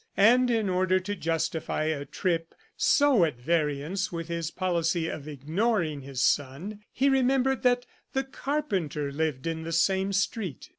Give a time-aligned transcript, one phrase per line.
[0.17, 6.01] And in order to justify a trip so at variance with his policy of ignoring
[6.01, 10.69] his son, he remembered that the carpenter lived in the same street.